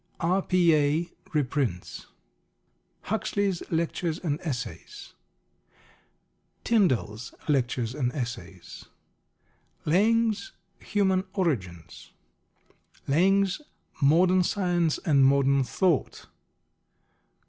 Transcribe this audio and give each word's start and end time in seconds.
C. 0.01 0.03
R.P.A. 0.21 1.11
REPRINTS 1.31 2.07
Huxley's 3.01 3.61
Lectures 3.69 4.17
and 4.17 4.39
Essays. 4.41 5.13
Tyndall's 6.63 7.35
Lectures 7.47 7.93
and 7.93 8.11
Essays. 8.11 8.85
Laing's 9.85 10.53
Human 10.79 11.23
Origins. 11.33 12.13
Laing's 13.07 13.61
_Modern 14.01 14.43
Science 14.43 14.97
and 15.05 15.23
Modern 15.23 15.63
Thought. 15.63 16.25